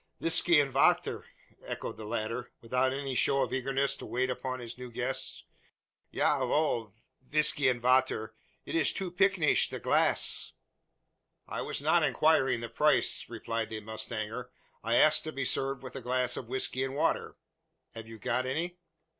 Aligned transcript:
"Visky 0.19 0.59
und 0.59 0.73
vachter!" 0.73 1.25
echoed 1.63 1.95
the 1.95 2.05
latter, 2.05 2.51
without 2.59 2.91
any 2.91 3.13
show 3.13 3.43
of 3.43 3.53
eagerness 3.53 3.95
to 3.95 4.05
wait 4.07 4.31
upon 4.31 4.59
his 4.59 4.75
new 4.75 4.89
guest. 4.89 5.43
"Ya, 6.09 6.43
woe, 6.43 6.95
visky 7.29 7.69
und 7.69 7.83
vachter! 7.83 8.29
It 8.65 8.73
ish 8.73 8.93
two 8.95 9.11
picayunsh 9.11 9.69
the 9.69 9.77
glass." 9.79 10.53
"I 11.47 11.61
was 11.61 11.83
not 11.83 12.01
inquiring 12.01 12.61
the 12.61 12.67
price," 12.69 13.27
replied 13.29 13.69
the 13.69 13.79
mustanger, 13.79 14.49
"I 14.83 14.95
asked 14.95 15.23
to 15.25 15.31
be 15.31 15.45
served 15.45 15.83
with 15.83 15.95
a 15.95 16.01
glass 16.01 16.35
of 16.35 16.49
whisky 16.49 16.83
and 16.83 16.95
water. 16.95 17.37
Have 17.93 18.07
you 18.07 18.17
got 18.17 18.47
any?" 18.47 18.79